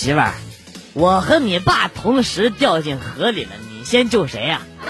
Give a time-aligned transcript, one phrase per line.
[0.00, 0.32] 媳妇儿，
[0.94, 4.62] 我和你爸同时掉进河里了，你先救谁呀？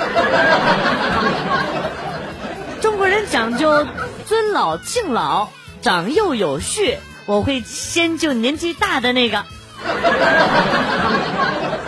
[2.80, 3.84] 中国人讲究
[4.28, 5.48] 尊老敬老，
[5.82, 6.96] 长幼有序，
[7.26, 9.44] 我会先救年纪大的那个。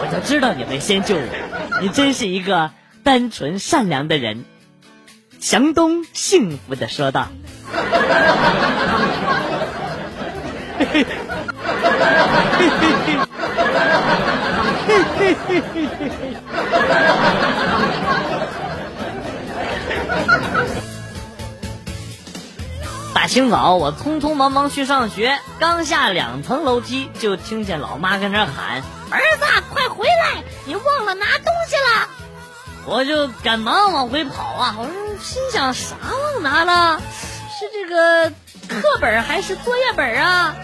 [0.01, 1.23] 我就知道你会先救我，
[1.81, 2.73] 你真是一个
[3.05, 4.45] 单纯善良的人。
[5.39, 7.29] 祥东幸福的说道。
[23.15, 30.43] 大清早，我匆匆忙忙去上学，刚下两层楼梯，就听见老妈跟那喊：“儿子，快回来！
[30.65, 32.09] 你忘了拿东西了。”
[32.85, 34.75] 我就赶忙往回跑啊！
[34.77, 35.95] 我说心想：啥
[36.35, 36.99] 忘拿了？
[36.99, 38.29] 是这个
[38.69, 40.57] 课本还是作业本啊？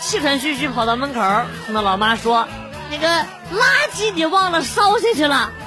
[0.00, 1.20] 气喘吁吁跑到门口，
[1.64, 2.46] 听到老妈说
[2.90, 5.50] ：“那个垃圾你忘了烧下去了。”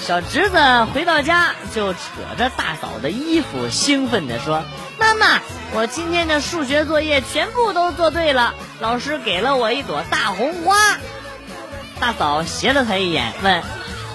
[0.00, 0.56] 小侄子
[0.94, 1.98] 回到家就扯
[2.38, 4.62] 着大嫂的衣服，兴奋地说
[4.98, 5.40] ：“妈妈，
[5.74, 10.76] 我今天的数学作业全部都做对了，老师给了我一朵大红花。”
[11.98, 13.62] 大嫂斜了他一眼，问：“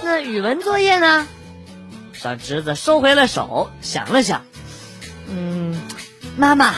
[0.03, 1.27] 那语文作业呢？”
[2.21, 4.45] 小侄子收回了手，想了想
[5.27, 5.81] ：“嗯，
[6.37, 6.75] 妈妈，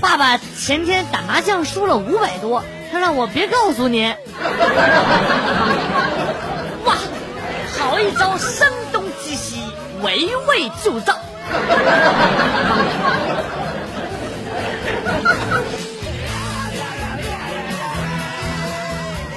[0.00, 4.12] 爸爸前天打麻将输了五百多，他让我别告诉你。”
[6.84, 6.96] 哇！
[7.78, 9.62] 好一招声东击西，
[10.02, 11.20] 围魏救赵。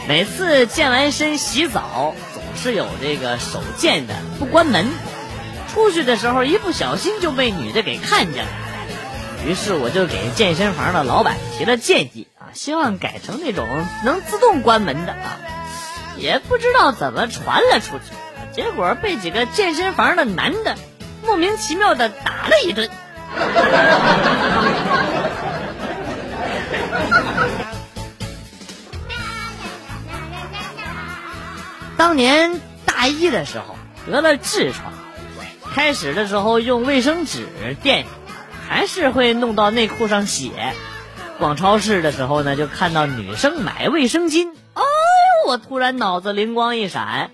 [0.08, 4.88] 每次健完身洗澡，总是有这个手贱的不关门，
[5.78, 8.52] 出去的时候一不小心就被女的给看见了。
[9.46, 15.38] 于是我就给健身房的老板提了建议啊，希望改成那种能自动关门的啊。
[16.18, 18.16] 也不知道怎么传了出去。
[18.54, 20.76] 结果被几个健身房的男的
[21.24, 22.90] 莫名其妙的打了一顿。
[31.96, 33.76] 当年大一的时候
[34.08, 34.92] 得了痔疮，
[35.78, 37.46] 开始的时候用卫生纸
[37.84, 38.08] 垫，
[38.68, 40.74] 还是会弄到内裤上血。
[41.38, 47.30] 逛超市的时候呢，就看到女生买卫生巾，哎呦，我突然脑子灵光一闪。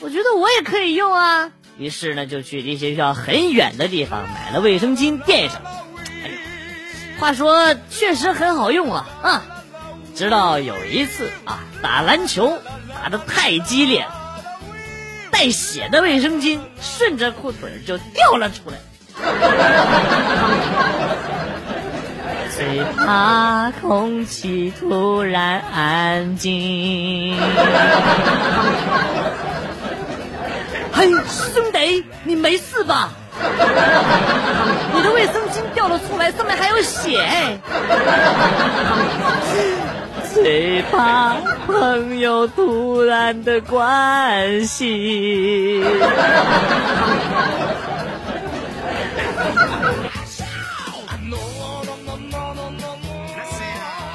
[0.00, 5.60] 我觉得我也可以用啊，于是呢就去离学校很远的地方买了卫生巾垫上。
[6.24, 9.42] 哎呦，话说确实很好用啊啊！
[10.14, 12.58] 直到有一次啊，打篮球
[12.94, 14.06] 打的太激烈，
[15.44, 18.78] 带血的卫生巾顺着裤腿就掉了出来。
[22.56, 27.36] 最怕空气突然安静。
[30.94, 33.12] 嘿，兄弟，你没事吧？
[34.94, 37.58] 你的卫生巾掉了出来，上面还有血。
[40.34, 45.84] 最怕朋友突然的关心。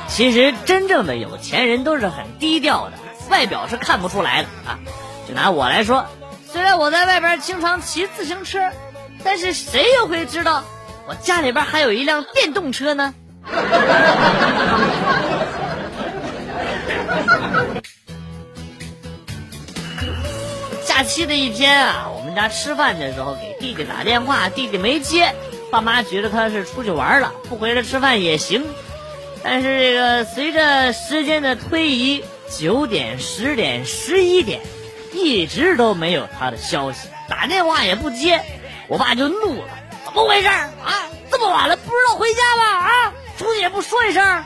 [0.10, 2.98] 其实，真正的有钱人都是很低调的，
[3.30, 4.78] 外表是看不出来的啊。
[5.26, 6.06] 就拿我来说。
[6.52, 8.60] 虽然我在外边经常骑自行车，
[9.24, 10.66] 但是谁又会知道
[11.08, 13.14] 我家里边还有一辆电动车呢？
[21.10, 25.34] 假期的一天啊，我们家吃饭的时候给弟弟打电话，弟弟没接，
[25.72, 28.64] 爸妈觉得他是出去玩了，不回来吃饭也行。
[29.42, 32.24] 但是这个随着时间的推移，
[32.56, 34.62] 九点、十点、十一点。
[35.12, 38.44] 一直都没有他的消息，打电话也不接，
[38.88, 39.68] 我爸就怒了，
[40.06, 41.10] 怎么回事啊？
[41.32, 42.64] 这么晚了不知道回家吗？
[42.86, 44.44] 啊，出去也不说一声，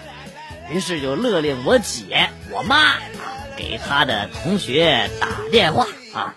[0.71, 2.93] 于是就勒令我姐、我妈
[3.57, 6.35] 给他的同学打电话啊，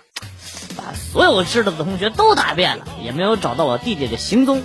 [1.11, 4.61] 所有知道的同学都打遍了，也没有找到我弟弟的行踪，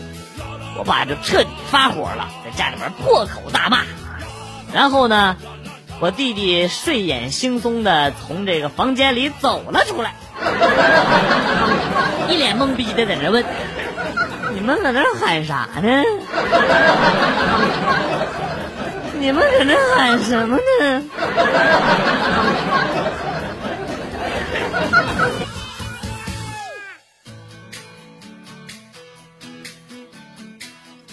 [0.78, 3.78] 我爸就彻底发火了，在家里边破口大骂，
[4.72, 5.36] 然后呢？
[6.00, 10.14] 我弟弟睡眼惺忪的从这个房间里走了出来，
[12.28, 13.44] 一脸懵逼的在那问
[14.52, 16.02] ：“你们搁那喊啥呢？
[19.20, 21.02] 你们搁那喊什么呢？”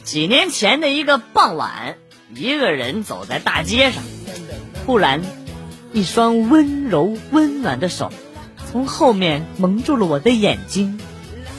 [0.09, 1.95] 几年前的一个傍晚，
[2.33, 4.01] 一个人走在大街上，
[4.83, 5.21] 突然，
[5.93, 8.11] 一双温柔温暖的手
[8.71, 10.99] 从后面蒙住了我的眼睛，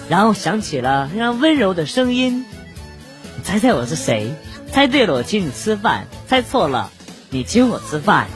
[0.08, 2.44] 然后响起了非常温柔的声音
[3.44, 4.34] ：“猜猜我是谁？
[4.72, 6.90] 猜对了我请你吃饭，猜错了
[7.28, 8.26] 你请我吃饭。”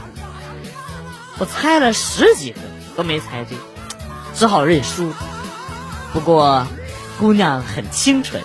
[1.41, 2.61] 我猜了十几个
[2.95, 3.59] 都没猜对，
[4.33, 5.13] 只好认输。
[6.13, 6.69] 不过，
[7.19, 8.41] 姑娘很清纯。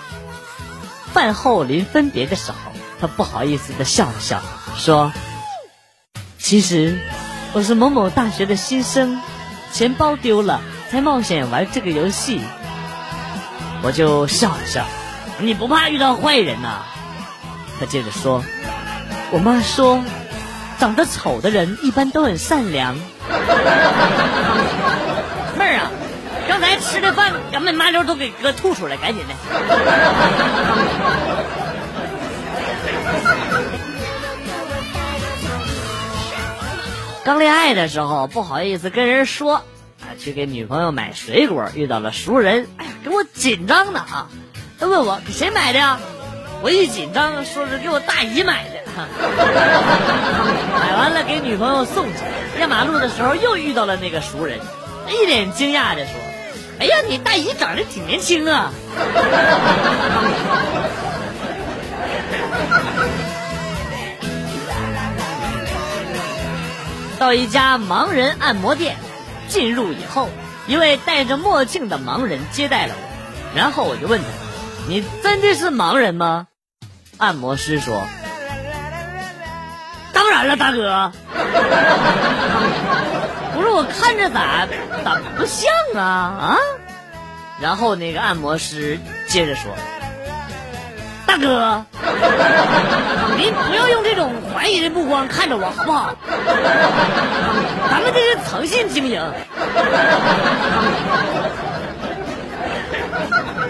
[1.14, 2.58] 饭后临分别的时候，
[3.00, 4.42] 他不好意思的笑了笑，
[4.78, 5.12] 说
[6.38, 7.00] ：“其实
[7.54, 9.20] 我是某某大学的新生，
[9.74, 12.42] 钱包丢了才冒险玩这个游戏。”
[13.82, 14.86] 我就笑了笑
[15.40, 16.84] ：“你不怕遇到坏人呐？”
[17.80, 18.44] 他接着说
[19.32, 20.04] ：“我妈说，
[20.80, 22.98] 长得丑的人一般都很善良。”
[27.00, 27.16] 妹儿啊！
[27.16, 29.34] 刚才吃的饭，把那麻溜都给哥吐出来，赶紧的。
[37.24, 39.56] 刚恋爱的时候不好意思跟人说，
[40.02, 44.30] 啊，去给女朋友买水果，遇到了熟人，哎呀，给我紧张的啊！
[44.80, 46.00] 他问我给谁买的呀？
[46.62, 48.80] 我一紧张，说是给我大姨买的。
[50.80, 52.20] 买完了给女朋友送去，
[52.58, 54.60] 过马路的时候又遇到了那个熟人，
[55.10, 56.14] 一脸惊讶的说。
[56.80, 58.72] 哎呀，你大姨长得挺年轻啊！
[67.20, 68.96] 到一家盲人按摩店，
[69.50, 70.30] 进入以后，
[70.68, 74.28] 一位戴着墨镜的盲人接待了我，然后我就问他
[74.88, 76.48] ：“你真的是盲人吗？”
[77.20, 78.08] 按摩师说
[80.14, 81.12] ：“当然了，大哥。”
[83.60, 84.66] 不是我看着咋
[85.04, 86.56] 咋不像啊啊！
[87.60, 88.98] 然后那个按摩师
[89.28, 89.76] 接着说
[91.28, 91.84] ：“大哥，
[93.38, 96.16] 您不要用这种怀疑的目光看着我好不好？
[97.92, 99.22] 咱们这是诚信经营。”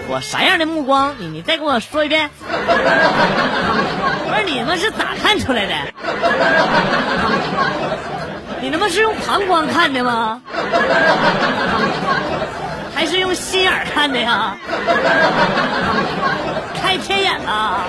[0.06, 1.16] 我啥样的目光？
[1.18, 2.30] 你你再跟我说一遍。
[2.46, 5.74] 不是你们是咋看出来的？
[8.62, 10.42] 你他妈是用膀胱看的吗？
[12.94, 14.56] 还是用心眼看的呀？
[16.74, 17.86] 开天眼了！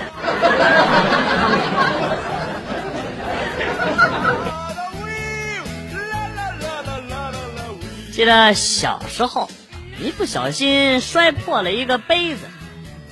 [8.14, 9.50] 记得小时候，
[10.00, 12.46] 一不小心摔破了一个杯子，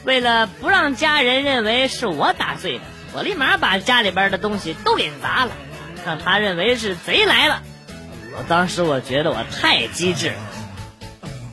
[0.06, 2.84] 为了不让家人认为是我打碎的，
[3.14, 5.52] 我立马把家里边的东西都给砸了。
[6.06, 7.62] 让他认为是贼来了，
[8.38, 10.34] 我当时我觉得我太机智。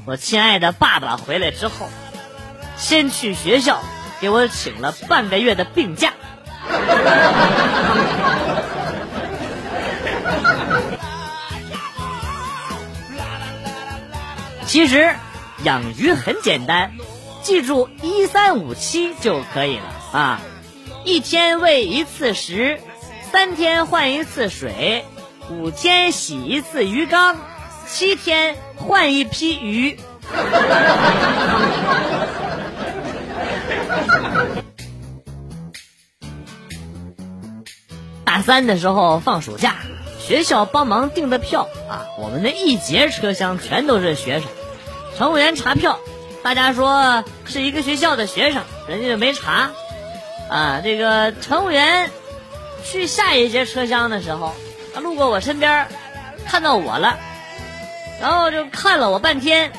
[0.07, 1.89] 我亲爱的爸爸回来之后，
[2.77, 3.83] 先去学校
[4.21, 6.13] 给我请了半个月的病假。
[14.65, 15.15] 其实
[15.65, 16.93] 养鱼很简单，
[17.43, 20.41] 记住一三五七就可以了啊！
[21.05, 22.81] 一天喂一次食。
[23.37, 25.05] 三天换一次水，
[25.51, 27.37] 五天洗一次鱼缸，
[27.87, 30.01] 七天换一批鱼。
[38.25, 39.75] 大三的时候放暑假，
[40.19, 44.49] 学校帮忙订的票啊，我们那一节车厢全都是学生。
[45.19, 45.99] 乘务员查票，
[46.43, 49.73] 大家说是一个学校的学生，人家就没查。
[50.49, 52.11] 啊，这个乘务员。
[52.89, 54.55] 去下一节车厢的时候，
[54.95, 55.89] 他路过我身边，
[56.47, 57.19] 看到我了，
[58.21, 59.73] 然后就看了我半天，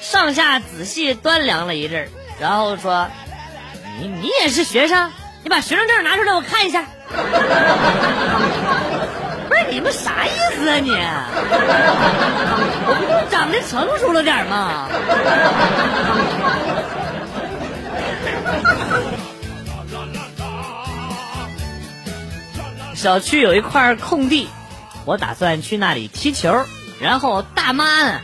[0.00, 2.08] 上下仔细端量了一阵
[2.38, 3.08] 然后说
[4.00, 5.10] ：“你你也是学生？
[5.42, 6.84] 你把学生证拿出来，我看一下。”
[9.48, 10.90] 不是你们啥意思啊你？
[12.88, 14.88] 我不就长得成熟了点吗？
[23.06, 24.48] 小区有一块空地，
[25.04, 26.64] 我打算去那里踢球，
[27.00, 28.20] 然后大妈呢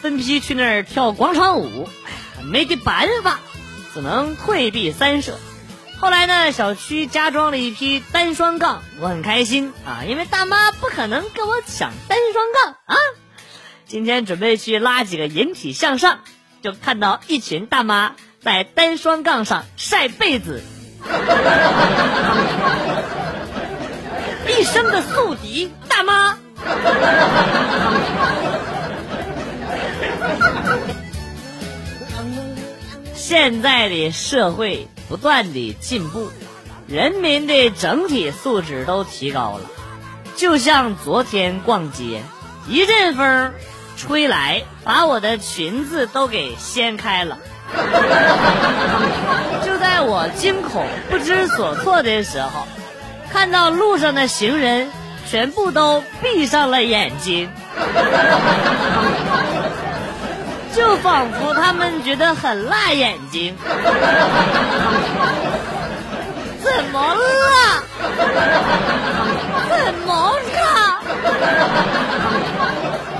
[0.00, 1.88] 分批去那儿跳广场舞，
[2.44, 3.40] 没得办法，
[3.92, 5.40] 只能退避三舍。
[5.98, 12.94] 后来呢，小区加装了一批单双杠，我很开心啊，因为大妈不可能跟我抢单双杠啊。
[13.88, 16.20] 今天准备去拉几个引体向上，
[16.62, 20.62] 就看到一群大妈在单双杠上晒被子。
[24.72, 26.38] 一生的宿敌大妈。
[33.14, 36.30] 现在的社会不断的进步，
[36.88, 39.70] 人民的整体素质都提高了。
[40.36, 42.22] 就像昨天逛街，
[42.66, 43.52] 一阵风
[43.98, 47.36] 吹来，把我的裙子都给掀开了。
[49.66, 52.66] 就在我惊恐不知所措的时候，
[53.32, 54.88] 看到路上的行人
[55.28, 57.50] 全部都闭上了眼睛，
[60.76, 63.56] 就仿佛他们觉得很辣眼睛。
[66.62, 67.82] 怎么了？
[69.70, 70.34] 怎么了？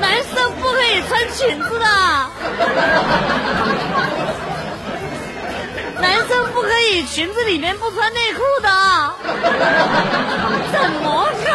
[0.00, 1.87] 男生不可以穿裙子的。
[6.00, 8.69] 男生不可以裙子里面不穿内裤的，
[10.72, 11.46] 怎么着？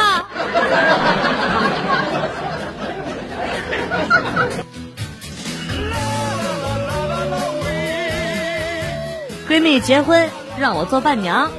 [9.48, 10.30] 闺蜜结婚
[10.60, 11.50] 让我做伴娘，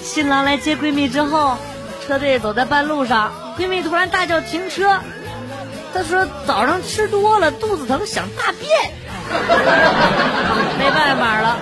[0.00, 1.58] 新郎来接闺蜜之后，
[2.06, 5.00] 车队走在半路上，闺蜜突然大叫停车，
[5.92, 7.50] 她说早上吃多了？
[7.50, 8.92] 肚子疼想大便，
[10.78, 11.56] 没办法了。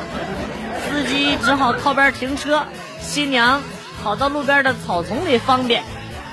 [0.91, 2.65] 司机只好靠边停车，
[3.01, 3.63] 新娘
[4.05, 5.83] 跑到路边的草丛里方便。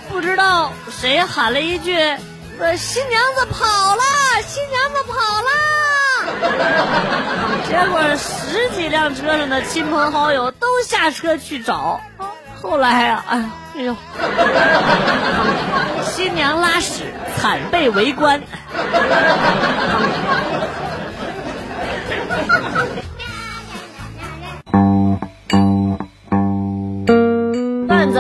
[0.10, 1.98] 不知道谁喊了一句
[2.60, 4.02] ：“呃新娘子跑了，
[4.46, 5.50] 新娘子跑了。”
[7.68, 12.02] 结果十几辆车上的亲朋好友都下车去找。
[12.62, 13.24] 后来啊，
[13.74, 13.96] 哎呦，
[16.04, 17.06] 新娘拉屎
[17.38, 18.42] 惨被围观。